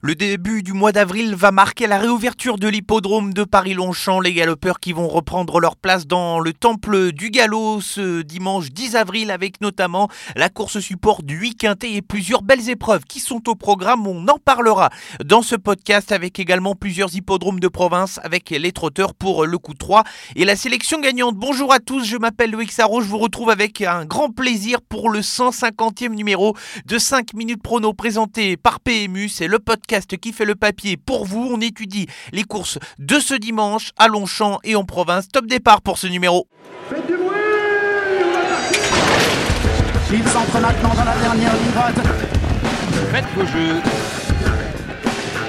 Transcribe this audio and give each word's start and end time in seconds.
Le 0.00 0.14
début 0.14 0.62
du 0.62 0.74
mois 0.74 0.92
d'avril 0.92 1.34
va 1.34 1.50
marquer 1.50 1.88
la 1.88 1.98
réouverture 1.98 2.56
de 2.56 2.68
l'hippodrome 2.68 3.34
de 3.34 3.42
Paris-Longchamp. 3.42 4.20
Les 4.20 4.32
galopeurs 4.32 4.78
qui 4.78 4.92
vont 4.92 5.08
reprendre 5.08 5.58
leur 5.58 5.74
place 5.74 6.06
dans 6.06 6.38
le 6.38 6.52
temple 6.52 7.10
du 7.10 7.30
galop 7.30 7.80
ce 7.80 8.22
dimanche 8.22 8.70
10 8.70 8.94
avril 8.94 9.32
avec 9.32 9.60
notamment 9.60 10.08
la 10.36 10.50
course 10.50 10.78
support 10.78 11.24
du 11.24 11.34
8 11.34 11.56
quintet 11.56 11.94
et 11.94 12.02
plusieurs 12.02 12.42
belles 12.42 12.70
épreuves 12.70 13.02
qui 13.06 13.18
sont 13.18 13.48
au 13.48 13.56
programme. 13.56 14.06
On 14.06 14.28
en 14.28 14.38
parlera 14.38 14.90
dans 15.24 15.42
ce 15.42 15.56
podcast 15.56 16.12
avec 16.12 16.38
également 16.38 16.76
plusieurs 16.76 17.12
hippodromes 17.16 17.58
de 17.58 17.66
province 17.66 18.20
avec 18.22 18.50
les 18.50 18.70
trotteurs 18.70 19.14
pour 19.14 19.46
le 19.46 19.58
coup 19.58 19.74
3 19.74 20.04
et 20.36 20.44
la 20.44 20.54
sélection 20.54 21.00
gagnante. 21.00 21.34
Bonjour 21.34 21.72
à 21.72 21.80
tous, 21.80 22.04
je 22.04 22.18
m'appelle 22.18 22.52
Loïc 22.52 22.70
Sarro, 22.70 23.00
je 23.00 23.08
vous 23.08 23.18
retrouve 23.18 23.50
avec 23.50 23.82
un 23.82 24.04
grand 24.04 24.30
plaisir 24.30 24.80
pour 24.80 25.10
le 25.10 25.22
150e 25.22 26.10
numéro 26.10 26.54
de 26.86 26.98
5 26.98 27.34
minutes 27.34 27.64
prono 27.64 27.92
présenté 27.94 28.56
par 28.56 28.78
PMU. 28.78 29.28
C'est 29.28 29.48
le 29.48 29.58
podcast 29.58 29.87
qui 29.88 30.32
fait 30.32 30.44
le 30.44 30.54
papier 30.54 30.96
pour 30.96 31.24
vous. 31.24 31.48
On 31.50 31.60
étudie 31.60 32.06
les 32.32 32.44
courses 32.44 32.78
de 32.98 33.18
ce 33.18 33.34
dimanche 33.34 33.92
à 33.98 34.08
Longchamp 34.08 34.58
et 34.64 34.76
en 34.76 34.84
province. 34.84 35.28
Top 35.28 35.46
départ 35.46 35.80
pour 35.82 35.98
ce 35.98 36.06
numéro. 36.06 36.46
Faites 36.88 37.06
du 37.06 37.16
bruit 37.16 37.36
Il 40.12 40.28
s'entre 40.28 40.60
maintenant 40.60 40.94
dans 40.94 41.04
la 41.04 41.16
dernière 41.16 41.54
ligne 41.54 41.72
droite. 41.72 41.98
Faites 43.12 43.24
vos 43.34 43.46
jeux. 43.46 43.80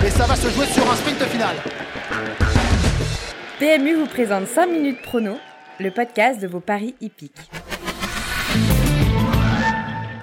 Et 0.06 0.10
ça 0.10 0.26
va 0.26 0.36
se 0.36 0.50
jouer 0.50 0.66
sur 0.68 0.90
un 0.90 0.96
sprint 0.96 1.24
final. 1.26 1.56
PMU 3.60 3.96
vous 3.96 4.08
présente 4.08 4.48
5 4.48 4.68
minutes 4.68 5.02
prono, 5.02 5.38
le 5.80 5.92
podcast 5.92 6.40
de 6.40 6.48
vos 6.48 6.62
paris 6.62 6.96
hippiques. 7.02 7.50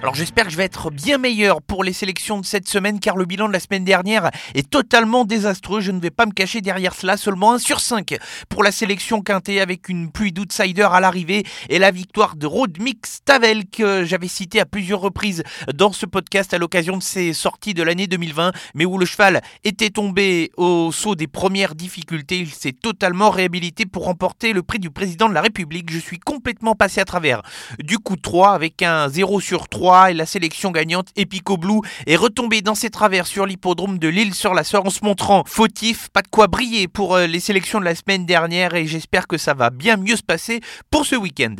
Alors 0.03 0.13
j'espère 0.13 0.45
que 0.45 0.51
je 0.51 0.57
vais 0.57 0.63
être 0.63 0.91
bien 0.91 1.17
meilleur 1.17 1.59
pour 1.59 1.83
les 1.83 1.91
sélections 1.91 2.39
de 2.39 2.45
cette 2.45 2.67
semaine 2.67 2.99
car 2.99 3.17
le 3.17 3.25
bilan 3.25 3.47
de 3.47 3.53
la 3.53 3.59
semaine 3.59 3.83
dernière 3.83 4.29
est 4.53 4.69
totalement 4.69 5.25
désastreux. 5.25 5.81
Je 5.81 5.91
ne 5.91 5.99
vais 5.99 6.11
pas 6.11 6.27
me 6.27 6.31
cacher 6.31 6.61
derrière 6.61 6.93
cela. 6.93 7.17
Seulement 7.17 7.53
1 7.53 7.57
sur 7.57 7.79
5 7.79 8.15
pour 8.47 8.63
la 8.63 8.71
sélection 8.71 9.21
quintée 9.21 9.59
avec 9.59 9.89
une 9.89 10.11
pluie 10.11 10.31
d'outsider 10.31 10.87
à 10.91 10.99
l'arrivée 10.99 11.43
et 11.69 11.79
la 11.79 11.89
victoire 11.89 12.35
de 12.35 12.45
Road 12.45 12.77
Mix 12.79 13.21
Tavel 13.25 13.67
que 13.67 14.05
j'avais 14.05 14.27
cité 14.27 14.59
à 14.59 14.67
plusieurs 14.67 14.99
reprises 14.99 15.43
dans 15.73 15.91
ce 15.91 16.05
podcast 16.05 16.53
à 16.53 16.59
l'occasion 16.59 16.97
de 16.97 17.03
ses 17.03 17.33
sorties 17.33 17.73
de 17.73 17.81
l'année 17.81 18.05
2020 18.05 18.51
mais 18.75 18.85
où 18.85 18.99
le 18.99 19.05
cheval 19.07 19.41
était 19.63 19.89
tombé 19.89 20.51
au 20.57 20.91
saut 20.91 21.15
des 21.15 21.27
premières 21.27 21.73
difficultés. 21.73 22.37
Il 22.37 22.53
s'est 22.53 22.71
totalement 22.71 23.31
réhabilité 23.31 23.87
pour 23.87 24.05
remporter 24.05 24.53
le 24.53 24.61
prix 24.61 24.79
du 24.79 24.91
président 24.91 25.27
de 25.27 25.33
la 25.33 25.41
République. 25.41 25.91
Je 25.91 25.99
suis 25.99 26.19
complètement 26.19 26.75
passé 26.75 27.01
à 27.01 27.05
travers 27.05 27.41
du 27.79 27.97
coup 27.97 28.15
3 28.15 28.51
avec 28.51 28.83
un 28.83 29.09
0 29.09 29.39
sur 29.39 29.67
3 29.67 29.86
et 29.87 30.13
la 30.13 30.25
sélection 30.25 30.71
gagnante 30.71 31.07
Epico 31.15 31.55
Blue 31.55 31.79
est 32.05 32.17
retombée 32.17 32.61
dans 32.61 32.75
ses 32.75 32.89
travers 32.89 33.25
sur 33.25 33.45
l'hippodrome 33.45 33.99
de 33.99 34.09
l'île 34.09 34.33
sur 34.33 34.53
la 34.53 34.65
Soeur 34.65 34.85
en 34.85 34.89
se 34.89 35.03
montrant 35.03 35.43
fautif. 35.45 36.09
Pas 36.09 36.21
de 36.21 36.27
quoi 36.27 36.47
briller 36.47 36.87
pour 36.89 37.15
euh, 37.15 37.25
les 37.25 37.39
sélections 37.39 37.79
de 37.79 37.85
la 37.85 37.95
semaine 37.95 38.25
dernière 38.25 38.75
et 38.75 38.85
j'espère 38.85 39.27
que 39.27 39.37
ça 39.37 39.53
va 39.53 39.69
bien 39.69 39.95
mieux 39.95 40.17
se 40.17 40.23
passer 40.23 40.59
pour 40.91 41.05
ce 41.05 41.15
week-end. 41.15 41.55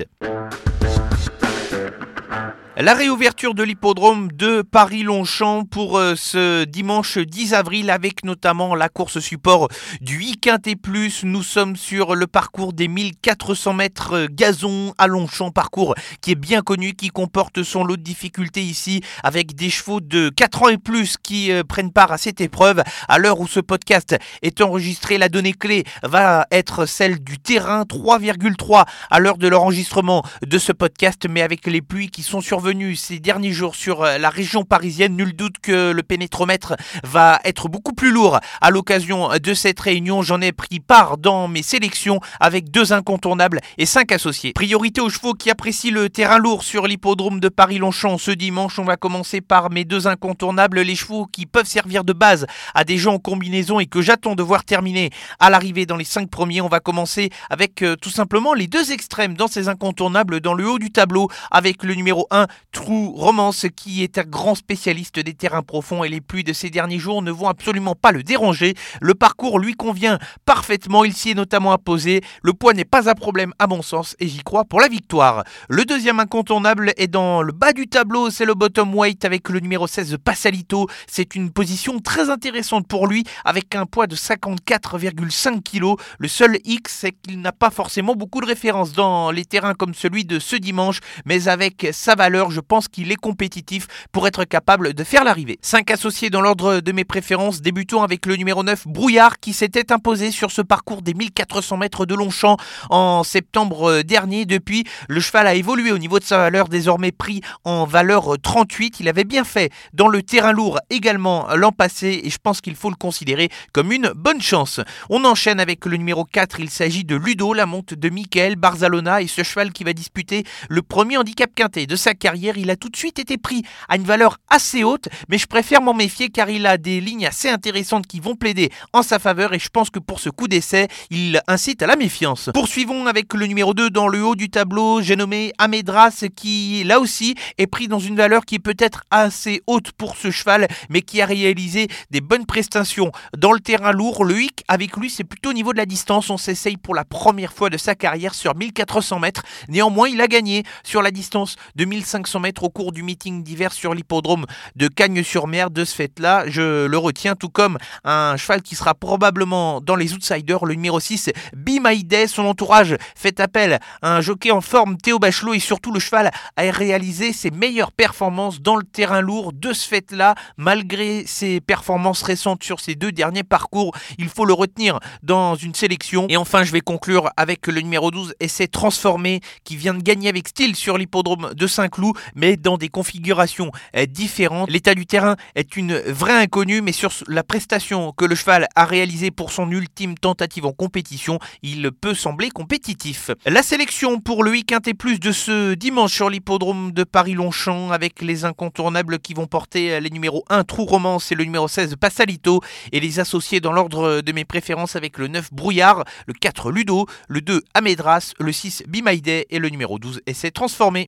La 2.80 2.94
réouverture 2.94 3.56
de 3.56 3.64
l'hippodrome 3.64 4.31
de 4.31 4.61
Paris-Longchamp 4.61 5.64
pour 5.66 5.97
euh, 5.97 6.14
ce 6.16 6.64
dimanche 6.64 7.17
10 7.17 7.56
avril 7.56 7.89
avec 7.89 8.23
notamment 8.23 8.75
la 8.75 8.88
course 8.88 9.19
support 9.19 9.67
du 10.00 10.17
8 10.17 10.38
Quintet 10.42 10.75
Plus. 10.75 11.23
Nous 11.23 11.42
sommes 11.42 11.75
sur 11.75 12.14
le 12.14 12.28
parcours 12.28 12.73
des 12.73 12.88
1400 12.88 13.73
mètres 13.73 14.14
euh, 14.14 14.28
gazon 14.30 14.94
à 15.00 15.08
Longchamp, 15.08 15.50
parcours 15.50 15.95
qui 16.22 16.34
est 16.34 16.36
bien 16.36 16.61
connu, 16.61 16.94
qui 16.94 17.09
comporte 17.09 17.64
son 17.64 17.84
lot 17.84 17.97
de 17.97 18.03
difficultés 18.03 18.61
ici 18.61 19.02
avec 19.23 19.56
des 19.56 19.72
chevaux 19.72 20.00
de 20.00 20.30
4 20.30 20.62
ans 20.62 20.69
et 20.69 20.78
plus 20.78 21.17
qui 21.17 21.52
euh, 21.52 21.64
prennent 21.64 21.91
part 21.91 22.12
à 22.12 22.19
cette 22.19 22.41
épreuve. 22.41 22.84
À 23.08 23.17
l'heure 23.17 23.39
où 23.39 23.47
ce 23.47 23.59
podcast 23.59 24.16
est 24.44 24.62
enregistré, 24.62 25.17
la 25.17 25.30
donnée 25.30 25.53
clé 25.53 25.84
va 26.03 26.45
être 26.52 26.86
celle 26.86 27.23
du 27.23 27.39
terrain 27.39 27.86
3,3 27.89 28.86
à 29.09 29.19
l'heure 29.19 29.39
de 29.39 29.47
l'enregistrement 29.47 30.22
de 30.45 30.59
ce 30.59 30.72
podcast, 30.72 31.25
mais 31.28 31.41
avec 31.41 31.66
les 31.66 31.81
pluies 31.81 32.12
qui 32.12 32.22
sont 32.22 32.40
survenues 32.40 32.66
ces 32.95 33.19
derniers 33.19 33.53
jours 33.53 33.75
sur 33.75 34.03
euh, 34.03 34.17
la 34.17 34.29
région 34.29 34.63
parisienne, 34.63 35.16
nul 35.16 35.33
doute 35.33 35.55
que 35.61 35.91
le 35.91 36.03
pénétromètre 36.03 36.75
va 37.03 37.39
être 37.45 37.69
beaucoup 37.69 37.94
plus 37.94 38.11
lourd. 38.11 38.39
À 38.59 38.72
l'occasion 38.72 39.29
de 39.41 39.53
cette 39.53 39.79
réunion, 39.79 40.22
j'en 40.22 40.41
ai 40.41 40.51
pris 40.51 40.81
part 40.81 41.17
dans 41.17 41.47
mes 41.47 41.63
sélections 41.63 42.19
avec 42.41 42.69
deux 42.69 42.91
incontournables 42.91 43.61
et 43.78 43.85
cinq 43.85 44.11
associés. 44.11 44.51
Priorité 44.51 45.00
aux 45.00 45.09
chevaux 45.09 45.33
qui 45.33 45.50
apprécient 45.50 45.94
le 45.94 46.09
terrain 46.09 46.39
lourd 46.39 46.63
sur 46.63 46.88
l'hippodrome 46.88 47.39
de 47.39 47.47
Paris-Longchamp. 47.47 48.17
Ce 48.17 48.31
dimanche, 48.31 48.79
on 48.79 48.84
va 48.84 48.97
commencer 48.97 49.39
par 49.39 49.69
mes 49.69 49.85
deux 49.85 50.07
incontournables, 50.07 50.81
les 50.81 50.95
chevaux 50.95 51.25
qui 51.25 51.45
peuvent 51.45 51.67
servir 51.67 52.03
de 52.03 52.11
base 52.11 52.47
à 52.75 52.84
des 52.84 52.97
gens 52.97 53.13
en 53.13 53.19
combinaison 53.19 53.79
et 53.79 53.85
que 53.85 54.01
j'attends 54.01 54.35
de 54.35 54.44
voir 54.44 54.66
terminer 54.66 55.09
à 55.39 55.49
l'arrivée 55.49 55.85
dans 55.85 55.95
les 55.95 56.03
cinq 56.03 56.29
premiers. 56.29 56.59
On 56.59 56.67
va 56.67 56.81
commencer 56.81 57.29
avec 57.49 57.81
euh, 57.81 57.95
tout 57.95 58.09
simplement 58.09 58.53
les 58.53 58.67
deux 58.67 58.91
extrêmes 58.91 59.35
dans 59.35 59.47
ces 59.47 59.69
incontournables 59.69 60.41
dans 60.41 60.53
le 60.53 60.69
haut 60.69 60.79
du 60.79 60.91
tableau 60.91 61.29
avec 61.49 61.84
le 61.84 61.94
numéro 61.94 62.28
1 62.31 62.47
Trou 62.72 63.13
Romance 63.16 63.66
qui 63.75 64.03
est 64.03 64.18
un 64.18 64.23
grand 64.23 64.56
spécialiste 64.56 65.19
des 65.19 65.34
terrains 65.34 65.63
profonds 65.63 66.03
et 66.03 66.09
les 66.09 66.22
pluies 66.22 66.44
de 66.44 66.53
ces 66.53 66.69
derniers 66.69 67.00
jours 67.00 67.22
ne 67.22 67.31
vont 67.31 67.47
absolument 67.47 67.95
pas 67.95 68.12
le 68.12 68.23
déranger. 68.23 68.75
Le 69.01 69.16
parcours 69.16 69.59
lui 69.59 69.73
convient 69.73 70.19
parfaitement, 70.45 71.03
il 71.03 71.13
s'y 71.13 71.31
est 71.31 71.34
notamment 71.34 71.72
imposé. 71.72 72.22
Le 72.44 72.53
poids 72.53 72.73
n'est 72.73 72.85
pas 72.85 73.09
un 73.09 73.13
problème 73.13 73.53
à 73.57 73.67
mon 73.67 73.81
sens 73.81 74.16
et 74.19 74.28
j'y 74.28 74.44
crois 74.44 74.66
pour 74.66 74.79
la 74.79 74.90
victoire. 74.90 75.44
Le 75.69 75.85
deuxième 75.85 76.19
incontournable 76.19 76.94
est 76.97 77.07
dans 77.07 77.41
le 77.41 77.53
bas 77.53 77.73
du 77.73 77.88
tableau, 77.88 78.29
c'est 78.29 78.46
le 78.46 78.53
bottom 78.53 78.94
weight 78.94 79.25
avec 79.25 79.50
le 79.50 79.59
numéro 79.59 79.88
16 79.88 80.17
Passalito. 80.23 80.88
C'est 81.07 81.35
une 81.35 81.51
position 81.51 82.00
très 82.00 82.29
intéressante 82.29 82.88
pour 82.88 83.07
lui 83.07 83.23
avec 83.46 83.75
un 83.75 83.85
poids 83.85 84.07
de 84.07 84.16
54,5 84.16 85.62
kg. 85.63 86.00
Le 86.19 86.28
seul 86.28 86.57
X 86.66 86.97
c'est 86.97 87.12
qu'il 87.12 87.41
n'a 87.41 87.51
pas 87.51 87.69
forcément 87.69 88.16
beaucoup 88.16 88.41
de 88.41 88.47
références 88.47 88.94
dans 88.94 89.31
les 89.31 89.46
terrains 89.46 89.73
comme 89.73 89.94
celui 89.94 90.25
de 90.25 90.40
ce 90.40 90.56
dimanche, 90.56 91.00
mais 91.25 91.47
avec 91.47 91.88
sa 91.91 92.16
valeur 92.16 92.47
je 92.50 92.59
pense 92.59 92.88
qu'il 92.88 93.12
est 93.12 93.16
compétitif 93.16 93.88
pour 94.12 94.28
être 94.28 94.46
capable 94.46 94.94
de 94.94 95.03
faire 95.03 95.24
l'arrivée. 95.24 95.59
5 95.62 95.91
associés 95.91 96.30
dans 96.30 96.41
l'ordre 96.41 96.80
de 96.80 96.91
mes 96.91 97.03
préférences, 97.03 97.62
débutons 97.62 98.03
avec 98.03 98.25
le 98.25 98.35
numéro 98.35 98.63
9, 98.63 98.88
Brouillard, 98.88 99.40
qui 99.40 99.53
s'était 99.53 99.91
imposé 99.91 100.31
sur 100.31 100.52
ce 100.52 100.62
parcours 100.62 101.02
des 101.02 101.13
1400 101.13 101.78
mètres 101.78 102.06
de 102.06 102.16
Longchamp 102.16 102.58
en 102.90 103.24
septembre 103.24 104.02
dernier. 104.02 104.46
Depuis, 104.46 104.85
le 105.08 105.19
cheval 105.19 105.47
a 105.47 105.56
évolué 105.56 105.91
au 105.91 105.97
niveau 105.97 106.19
de 106.19 106.24
sa 106.24 106.38
valeur, 106.38 106.68
désormais 106.68 107.12
pris 107.12 107.41
en 107.63 107.85
valeur 107.85 108.35
38. 108.41 109.00
Il 109.00 109.09
avait 109.09 109.24
bien 109.24 109.44
fait 109.44 109.72
dans 109.94 110.08
le 110.08 110.24
terrain 110.24 110.52
lourd 110.52 110.79
également 110.90 111.47
l'an 111.56 111.72
passé 111.72 112.22
et 112.24 112.29
je 112.29 112.38
pense 112.41 112.62
qu'il 112.62 112.75
faut 112.75 112.90
le 112.90 112.96
considérer 112.96 113.50
comme 113.74 113.91
une 113.91 114.12
bonne 114.16 114.41
chance. 114.41 114.79
On 115.09 115.25
enchaîne 115.25 115.59
avec 115.59 115.85
le 115.85 115.97
numéro 115.97 116.24
4, 116.24 116.59
il 116.59 116.69
s'agit 116.69 117.03
de 117.03 117.16
Ludo, 117.16 117.53
la 117.53 117.66
monte 117.66 117.94
de 117.94 118.09
Michael 118.09 118.56
Barzalona 118.56 119.22
et 119.22 119.28
ce 119.28 119.44
cheval 119.44 119.72
qui 119.72 119.84
va 119.84 119.94
disputer 119.94 120.44
le 120.69 120.81
premier 120.81 121.18
handicap 121.18 121.50
quintet 121.53 121.85
de 121.85 121.96
sa 121.96 122.14
carrière 122.14 122.37
il 122.38 122.70
a 122.70 122.75
tout 122.75 122.90
de 122.90 122.96
suite 122.96 123.20
été 123.20 123.38
pris 123.38 123.64
à 123.90 123.96
une 123.96 124.03
valeur 124.03 124.38
assez 124.50 124.84
haute, 124.84 125.09
mais 125.30 125.38
je 125.38 125.48
préfère 125.48 125.81
m'en 125.81 125.94
méfier 125.94 126.30
car 126.30 126.50
il 126.50 126.66
a 126.66 126.78
des 126.78 127.02
lignes 127.02 127.25
assez 127.25 127.50
intéressantes 127.50 128.08
qui 128.08 128.20
vont 128.20 128.36
plaider 128.36 128.72
en 128.94 129.02
sa 129.02 129.20
faveur 129.20 129.53
et 129.53 129.59
je 129.59 129.70
pense 129.70 129.90
que 129.90 130.00
pour 130.00 130.20
ce 130.20 130.30
coup 130.30 130.47
d'essai, 130.47 130.88
il 131.09 131.42
incite 131.47 131.81
à 131.81 131.88
la 131.88 131.96
méfiance. 131.96 132.50
Poursuivons 132.53 133.08
avec 133.08 133.34
le 133.34 133.47
numéro 133.47 133.74
2 133.74 133.90
dans 133.90 134.08
le 134.08 134.24
haut 134.24 134.36
du 134.36 134.50
tableau, 134.50 135.02
j'ai 135.02 135.16
nommé 135.16 135.53
Amedras 135.58 136.26
qui 136.36 136.84
là 136.84 137.00
aussi 137.00 137.36
est 137.58 137.68
pris 137.68 137.88
dans 137.88 138.00
une 138.00 138.16
valeur 138.16 138.46
qui 138.46 138.56
est 138.56 138.59
peut-être 138.59 139.03
assez 139.12 139.62
haute 139.68 139.92
pour 139.92 140.16
ce 140.16 140.31
cheval, 140.31 140.68
mais 140.90 141.02
qui 141.02 141.22
a 141.22 141.26
réalisé 141.26 141.88
des 142.12 142.22
bonnes 142.22 142.46
prestations 142.46 143.12
dans 143.38 143.52
le 143.52 143.59
terrain 143.59 143.92
lourd. 143.92 144.24
Le 144.24 144.42
hic 144.42 144.64
avec 144.68 144.96
lui, 144.97 145.09
c'est 145.09 145.24
plutôt 145.24 145.50
au 145.50 145.53
niveau 145.53 145.74
de 145.74 145.78
la 145.78 145.86
distance. 145.86 146.30
On 146.30 146.38
s'essaye 146.38 146.78
pour 146.78 146.96
la 146.96 147.06
première 147.06 147.53
fois 147.53 147.70
de 147.70 147.78
sa 147.78 147.96
carrière 147.96 148.34
sur 148.34 148.56
1400 148.56 149.20
mètres. 149.20 149.44
Néanmoins, 149.70 150.09
il 150.09 150.22
a 150.22 150.28
gagné 150.28 150.64
sur 150.84 151.02
la 151.02 151.12
distance 151.12 151.56
de 151.76 151.86
1500 151.86 152.16
mètres 152.39 152.63
au 152.63 152.69
cours 152.69 152.91
du 152.91 153.03
meeting 153.03 153.44
d'hiver 153.44 153.73
sur 153.73 153.94
l'hippodrome 153.94 154.45
de 154.75 154.88
Cagnes-sur-Mer. 154.88 155.69
De 155.69 155.85
ce 155.85 155.95
fait-là, 155.95 156.45
je 156.47 156.85
le 156.85 156.97
retiens, 156.97 157.35
tout 157.35 157.50
comme 157.50 157.78
un 158.03 158.38
cheval 158.38 158.61
qui 158.61 158.75
sera 158.75 158.93
probablement 158.93 159.81
dans 159.81 159.96
les 159.96 160.14
outsiders, 160.14 160.66
le 160.66 160.73
numéro 160.73 160.99
6, 160.99 161.31
Be 161.55 161.79
My 161.84 162.03
Day. 162.03 162.28
Son 162.28 162.46
entourage 162.46 162.96
fait 163.16 163.40
appel 163.40 163.79
à 164.02 164.16
un 164.17 164.22
jockey 164.22 164.52
en 164.52 164.61
forme, 164.61 164.97
Théo 164.97 165.19
Bachelot, 165.19 165.53
et 165.53 165.59
surtout 165.59 165.91
le 165.91 165.99
cheval 165.99 166.31
a 166.55 166.72
réalisé 166.72 167.34
ses 167.34 167.52
meilleures 167.52 167.91
performances 167.91 168.61
dans 168.61 168.75
le 168.75 168.84
terrain 168.84 169.22
lourd. 169.22 169.53
De 169.53 169.73
ce 169.73 169.87
fait-là, 169.87 170.35
malgré 170.58 171.25
ses 171.25 171.61
performances 171.61 172.23
récentes 172.23 172.63
sur 172.63 172.79
ses 172.79 172.96
deux 172.96 173.11
derniers 173.11 173.43
parcours, 173.43 173.96
il 174.17 174.29
faut 174.29 174.46
le 174.46 174.53
retenir 174.53 174.99
dans 175.23 175.55
une 175.55 175.75
sélection. 175.75 176.25
Et 176.29 176.37
enfin, 176.37 176.63
je 176.63 176.72
vais 176.72 176.81
conclure 176.81 177.29
avec 177.37 177.67
le 177.67 177.81
numéro 177.81 178.11
12, 178.11 178.34
Essai 178.40 178.67
Transformé, 178.67 179.41
qui 179.63 179.75
vient 179.75 179.93
de 179.93 180.02
gagner 180.02 180.29
avec 180.29 180.47
style 180.47 180.75
sur 180.75 180.97
l'hippodrome 180.97 181.53
de 181.53 181.67
Saint-Cloud 181.67 182.07
mais 182.36 182.58
dans 182.58 182.78
des 182.78 182.90
configurations 182.90 183.72
euh, 183.96 184.06
différentes. 184.06 184.70
L'état 184.70 184.96
du 184.96 185.06
terrain 185.06 185.36
est 185.56 185.76
une 185.76 185.98
vraie 185.98 186.34
inconnue, 186.34 186.82
mais 186.82 186.92
sur 186.92 187.12
la 187.28 187.44
prestation 187.44 188.12
que 188.12 188.26
le 188.26 188.36
cheval 188.36 188.68
a 188.76 188.86
réalisée 188.86 189.32
pour 189.32 189.52
son 189.52 189.70
ultime 189.72 190.18
tentative 190.18 190.66
en 190.66 190.74
compétition, 190.74 191.40
il 191.62 191.92
peut 191.92 192.14
sembler 192.14 192.50
compétitif. 192.50 193.32
La 193.46 193.64
sélection 193.64 194.20
pour 194.20 194.44
le 194.44 194.52
week-end 194.52 194.80
et 194.86 194.94
plus 194.94 195.20
de 195.20 195.32
ce 195.32 195.74
dimanche 195.74 196.14
sur 196.14 196.30
l'hippodrome 196.30 196.92
de 196.92 197.04
Paris-Longchamp 197.04 197.92
avec 197.92 198.22
les 198.22 198.46
incontournables 198.46 199.20
qui 199.20 199.34
vont 199.34 199.48
porter 199.48 200.00
les 200.00 200.09
numéros 200.09 200.44
1 200.50 200.64
Trou 200.64 200.86
Romance 200.86 201.32
et 201.32 201.36
le 201.36 201.44
numéro 201.44 201.68
16 201.68 201.96
Passalito 202.00 202.62
et 202.92 203.00
les 203.00 203.20
associés 203.20 203.59
dans 203.59 203.72
l'ordre 203.72 204.22
de 204.22 204.32
mes 204.32 204.46
préférences 204.46 204.96
avec 204.96 205.18
le 205.18 205.28
9 205.28 205.54
Brouillard, 205.54 206.04
le 206.26 206.34
4 206.34 206.72
Ludo, 206.72 207.08
le 207.28 207.42
2 207.42 207.62
Amedras, 207.74 208.34
le 208.40 208.52
6 208.52 208.84
Bimaïdé 208.88 209.46
et 209.50 209.59
le 209.59 209.70
numéro 209.70 210.00
12 210.00 210.22
Essai 210.26 210.52
Transformé. 210.52 211.08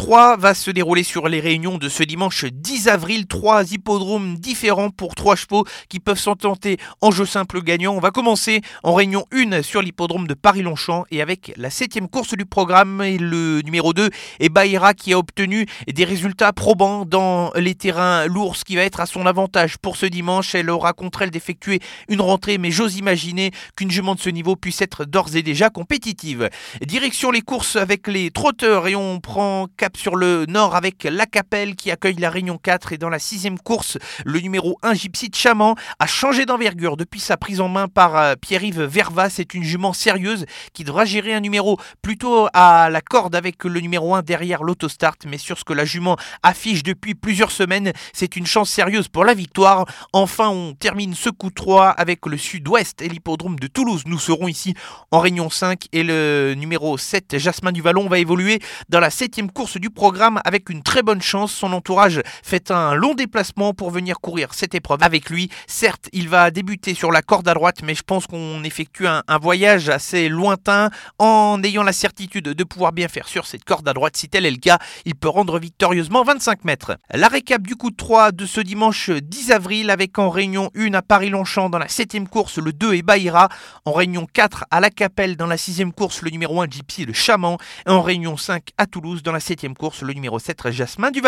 3 0.00 0.38
va 0.38 0.54
se 0.54 0.70
dérouler 0.70 1.02
sur 1.02 1.28
les 1.28 1.40
réunions 1.40 1.76
de 1.76 1.90
ce 1.90 2.02
dimanche 2.02 2.46
10 2.46 2.88
avril. 2.88 3.26
Trois 3.26 3.70
hippodromes 3.70 4.36
différents 4.38 4.88
pour 4.88 5.14
trois 5.14 5.36
chevaux 5.36 5.66
qui 5.90 6.00
peuvent 6.00 6.18
s'en 6.18 6.36
tenter 6.36 6.78
en 7.02 7.10
jeu 7.10 7.26
simple 7.26 7.62
gagnant. 7.62 7.92
On 7.92 8.00
va 8.00 8.10
commencer 8.10 8.62
en 8.82 8.94
réunion 8.94 9.26
1 9.30 9.60
sur 9.60 9.82
l'hippodrome 9.82 10.26
de 10.26 10.32
Paris-Longchamp 10.32 11.04
et 11.10 11.20
avec 11.20 11.52
la 11.58 11.68
septième 11.68 12.08
course 12.08 12.34
du 12.34 12.46
programme 12.46 13.02
et 13.02 13.18
le 13.18 13.60
numéro 13.60 13.92
2 13.92 14.08
et 14.40 14.48
Baïra 14.48 14.94
qui 14.94 15.12
a 15.12 15.18
obtenu 15.18 15.66
des 15.86 16.04
résultats 16.06 16.54
probants 16.54 17.04
dans 17.04 17.52
les 17.54 17.74
terrains 17.74 18.24
lourds, 18.24 18.56
ce 18.56 18.64
qui 18.64 18.76
va 18.76 18.84
être 18.84 19.00
à 19.00 19.06
son 19.06 19.26
avantage 19.26 19.76
pour 19.76 19.98
ce 19.98 20.06
dimanche. 20.06 20.54
Elle 20.54 20.70
aura 20.70 20.94
contre 20.94 21.20
elle 21.20 21.30
d'effectuer 21.30 21.78
une 22.08 22.22
rentrée, 22.22 22.56
mais 22.56 22.70
j'ose 22.70 22.96
imaginer 22.96 23.50
qu'une 23.76 23.90
jument 23.90 24.14
de 24.14 24.20
ce 24.20 24.30
niveau 24.30 24.56
puisse 24.56 24.80
être 24.80 25.04
d'ores 25.04 25.36
et 25.36 25.42
déjà 25.42 25.68
compétitive. 25.68 26.48
Direction 26.86 27.30
les 27.30 27.42
courses 27.42 27.76
avec 27.76 28.06
les 28.06 28.30
trotteurs 28.30 28.88
et 28.88 28.96
on 28.96 29.20
prend 29.20 29.66
cap 29.76 29.89
sur 29.96 30.16
le 30.16 30.46
nord 30.46 30.76
avec 30.76 31.04
la 31.04 31.26
Capelle 31.26 31.74
qui 31.74 31.90
accueille 31.90 32.16
la 32.16 32.30
Réunion 32.30 32.58
4 32.58 32.92
et 32.92 32.98
dans 32.98 33.08
la 33.08 33.18
sixième 33.18 33.58
course, 33.58 33.98
le 34.24 34.40
numéro 34.40 34.78
1 34.82 34.94
Gypsy 34.94 35.28
de 35.28 35.34
Chaman 35.34 35.74
a 35.98 36.06
changé 36.06 36.46
d'envergure 36.46 36.96
depuis 36.96 37.20
sa 37.20 37.36
prise 37.36 37.60
en 37.60 37.68
main 37.68 37.88
par 37.88 38.16
euh, 38.16 38.34
Pierre-Yves 38.40 38.82
Verva. 38.82 39.30
C'est 39.30 39.54
une 39.54 39.62
jument 39.62 39.92
sérieuse 39.92 40.46
qui 40.72 40.84
devra 40.84 41.04
gérer 41.04 41.34
un 41.34 41.40
numéro 41.40 41.78
plutôt 42.02 42.48
à 42.52 42.90
la 42.90 43.00
corde 43.00 43.34
avec 43.34 43.64
le 43.64 43.80
numéro 43.80 44.14
1 44.14 44.22
derrière 44.22 44.62
l'autostart, 44.62 45.16
mais 45.26 45.38
sur 45.38 45.58
ce 45.58 45.64
que 45.64 45.72
la 45.72 45.84
jument 45.84 46.16
affiche 46.42 46.82
depuis 46.82 47.14
plusieurs 47.14 47.50
semaines, 47.50 47.92
c'est 48.12 48.36
une 48.36 48.46
chance 48.46 48.70
sérieuse 48.70 49.08
pour 49.08 49.24
la 49.24 49.34
victoire. 49.34 49.86
Enfin, 50.12 50.48
on 50.48 50.74
termine 50.74 51.14
ce 51.14 51.30
coup 51.30 51.50
3 51.50 51.88
avec 51.88 52.26
le 52.26 52.36
sud-ouest 52.36 53.02
et 53.02 53.08
l'hippodrome 53.08 53.58
de 53.58 53.66
Toulouse. 53.66 54.02
Nous 54.06 54.18
serons 54.18 54.48
ici 54.48 54.74
en 55.10 55.20
Réunion 55.20 55.50
5 55.50 55.86
et 55.92 56.02
le 56.02 56.54
numéro 56.56 56.98
7 56.98 57.38
Jasmin 57.38 57.72
du 57.72 57.82
Vallon 57.82 58.08
va 58.08 58.18
évoluer 58.18 58.60
dans 58.88 59.00
la 59.00 59.10
7 59.10 59.30
course 59.54 59.76
du 59.80 59.90
programme 59.90 60.40
avec 60.44 60.70
une 60.70 60.82
très 60.82 61.02
bonne 61.02 61.22
chance. 61.22 61.52
Son 61.52 61.72
entourage 61.72 62.20
fait 62.42 62.70
un 62.70 62.94
long 62.94 63.14
déplacement 63.14 63.74
pour 63.74 63.90
venir 63.90 64.20
courir 64.20 64.54
cette 64.54 64.74
épreuve 64.74 65.02
avec 65.02 65.30
lui. 65.30 65.50
Certes, 65.66 66.08
il 66.12 66.28
va 66.28 66.50
débuter 66.50 66.94
sur 66.94 67.10
la 67.10 67.22
corde 67.22 67.48
à 67.48 67.54
droite, 67.54 67.80
mais 67.82 67.94
je 67.94 68.02
pense 68.02 68.26
qu'on 68.26 68.62
effectue 68.62 69.06
un, 69.06 69.22
voyage 69.40 69.88
assez 69.88 70.28
lointain 70.28 70.90
en 71.18 71.62
ayant 71.62 71.82
la 71.82 71.92
certitude 71.92 72.44
de 72.44 72.64
pouvoir 72.64 72.92
bien 72.92 73.08
faire 73.08 73.26
sur 73.26 73.46
cette 73.46 73.64
corde 73.64 73.88
à 73.88 73.94
droite. 73.94 74.16
Si 74.16 74.28
tel 74.28 74.44
est 74.44 74.50
le 74.50 74.58
cas, 74.58 74.78
il 75.06 75.14
peut 75.14 75.28
rendre 75.28 75.58
victorieusement 75.58 76.22
25 76.22 76.64
mètres. 76.64 76.98
La 77.12 77.28
récap 77.28 77.62
du 77.62 77.74
coup 77.74 77.90
de 77.90 77.96
3 77.96 78.32
de 78.32 78.44
ce 78.44 78.60
dimanche 78.60 79.10
10 79.10 79.52
avril 79.52 79.90
avec 79.90 80.18
en 80.18 80.28
réunion 80.28 80.70
1 80.76 80.92
à 80.92 81.02
Paris-Longchamp 81.02 81.70
dans 81.70 81.78
la 81.78 81.88
7 81.88 82.28
course, 82.28 82.58
le 82.58 82.72
2 82.72 82.94
et 82.94 83.02
Baïra. 83.02 83.48
En 83.84 83.92
réunion 83.92 84.26
4 84.30 84.66
à 84.70 84.80
La 84.80 84.90
Capelle 84.90 85.36
dans 85.36 85.46
la 85.46 85.56
6 85.56 85.84
course, 85.96 86.22
le 86.22 86.30
numéro 86.30 86.60
1 86.60 86.66
Gypsy 86.68 87.06
le 87.06 87.12
Chaman. 87.12 87.56
Et 87.86 87.90
en 87.90 88.02
réunion 88.02 88.36
5 88.36 88.70
à 88.76 88.86
Toulouse 88.86 89.22
dans 89.22 89.32
la 89.32 89.40
course, 89.74 90.02
le 90.02 90.12
numéro 90.12 90.38
7, 90.38 90.70
Jasmin 90.70 91.10
du 91.10 91.20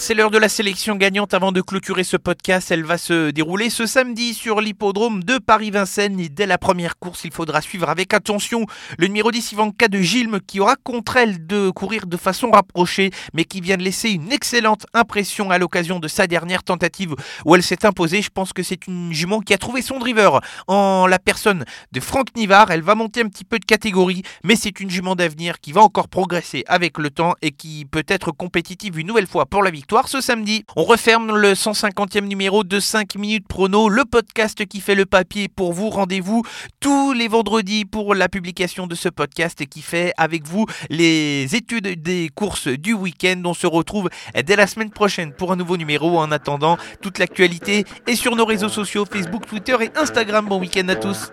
C'est 0.00 0.14
l'heure 0.14 0.30
de 0.30 0.38
la 0.38 0.48
sélection 0.48 0.94
gagnante 0.94 1.34
avant 1.34 1.50
de 1.50 1.60
clôturer 1.60 2.04
ce 2.04 2.16
podcast. 2.16 2.70
Elle 2.70 2.84
va 2.84 2.98
se 2.98 3.30
dérouler 3.30 3.68
ce 3.68 3.84
samedi 3.84 4.32
sur 4.32 4.60
l'hippodrome 4.60 5.24
de 5.24 5.38
Paris-Vincennes. 5.38 6.20
Et 6.20 6.28
dès 6.28 6.46
la 6.46 6.56
première 6.56 7.00
course, 7.00 7.24
il 7.24 7.32
faudra 7.32 7.60
suivre 7.60 7.88
avec 7.90 8.14
attention 8.14 8.64
le 8.96 9.08
numéro 9.08 9.32
10 9.32 9.52
Ivanka 9.52 9.88
de 9.88 9.98
Gilles 9.98 10.30
qui 10.46 10.60
aura 10.60 10.76
contre 10.76 11.16
elle 11.16 11.44
de 11.48 11.70
courir 11.70 12.06
de 12.06 12.16
façon 12.16 12.52
rapprochée, 12.52 13.10
mais 13.34 13.44
qui 13.44 13.60
vient 13.60 13.76
de 13.76 13.82
laisser 13.82 14.10
une 14.10 14.30
excellente 14.30 14.86
impression 14.94 15.50
à 15.50 15.58
l'occasion 15.58 15.98
de 15.98 16.06
sa 16.06 16.28
dernière 16.28 16.62
tentative 16.62 17.16
où 17.44 17.56
elle 17.56 17.64
s'est 17.64 17.84
imposée. 17.84 18.22
Je 18.22 18.30
pense 18.30 18.52
que 18.52 18.62
c'est 18.62 18.86
une 18.86 19.12
jument 19.12 19.40
qui 19.40 19.52
a 19.52 19.58
trouvé 19.58 19.82
son 19.82 19.98
driver 19.98 20.40
en 20.68 21.08
la 21.08 21.18
personne 21.18 21.64
de 21.90 21.98
Franck 21.98 22.36
Nivard. 22.36 22.70
Elle 22.70 22.82
va 22.82 22.94
monter 22.94 23.22
un 23.22 23.28
petit 23.28 23.44
peu 23.44 23.58
de 23.58 23.64
catégorie, 23.64 24.22
mais 24.44 24.54
c'est 24.54 24.78
une 24.78 24.90
jument 24.90 25.16
d'avenir 25.16 25.58
qui 25.58 25.72
va 25.72 25.82
encore 25.82 26.08
progresser 26.08 26.62
avec 26.68 26.98
le 26.98 27.10
temps 27.10 27.34
et 27.42 27.50
qui 27.50 27.84
peut 27.84 28.06
être 28.06 28.30
compétitive 28.30 28.96
une 28.96 29.08
nouvelle 29.08 29.26
fois 29.26 29.44
pour 29.44 29.64
la 29.64 29.72
ce 30.06 30.20
samedi. 30.20 30.64
On 30.76 30.84
referme 30.84 31.34
le 31.36 31.54
150e 31.54 32.26
numéro 32.26 32.62
de 32.62 32.78
5 32.78 33.14
minutes 33.16 33.48
prono, 33.48 33.88
le 33.88 34.04
podcast 34.04 34.66
qui 34.66 34.80
fait 34.80 34.94
le 34.94 35.06
papier 35.06 35.48
pour 35.48 35.72
vous. 35.72 35.88
Rendez-vous 35.88 36.42
tous 36.78 37.12
les 37.12 37.26
vendredis 37.26 37.84
pour 37.84 38.14
la 38.14 38.28
publication 38.28 38.86
de 38.86 38.94
ce 38.94 39.08
podcast 39.08 39.66
qui 39.66 39.80
fait 39.80 40.12
avec 40.16 40.46
vous 40.46 40.66
les 40.90 41.54
études 41.54 42.02
des 42.02 42.30
courses 42.34 42.68
du 42.68 42.92
week-end. 42.92 43.40
On 43.44 43.54
se 43.54 43.66
retrouve 43.66 44.10
dès 44.44 44.56
la 44.56 44.66
semaine 44.66 44.90
prochaine 44.90 45.32
pour 45.32 45.52
un 45.52 45.56
nouveau 45.56 45.76
numéro. 45.76 46.18
En 46.18 46.30
attendant, 46.30 46.76
toute 47.00 47.18
l'actualité 47.18 47.84
est 48.06 48.16
sur 48.16 48.36
nos 48.36 48.44
réseaux 48.44 48.68
sociaux 48.68 49.06
Facebook, 49.10 49.46
Twitter 49.46 49.76
et 49.80 49.90
Instagram. 49.98 50.46
Bon 50.46 50.60
week-end 50.60 50.88
à 50.88 50.96
tous. 50.96 51.32